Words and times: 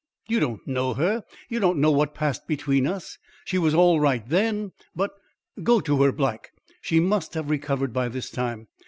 "You 0.27 0.39
don't 0.39 0.65
know 0.67 0.95
her; 0.95 1.23
you 1.47 1.59
don't 1.59 1.77
know 1.77 1.91
what 1.91 2.15
passed 2.15 2.47
between 2.47 2.87
us. 2.87 3.19
She 3.45 3.59
was 3.59 3.75
all 3.75 3.99
right 3.99 4.27
then, 4.27 4.71
but 4.95 5.11
Go 5.61 5.79
to 5.79 6.01
her, 6.01 6.11
Black. 6.11 6.53
She 6.81 6.99
must 6.99 7.35
have 7.35 7.51
recovered 7.51 7.93
by 7.93 8.07
this 8.07 8.31
time. 8.31 8.67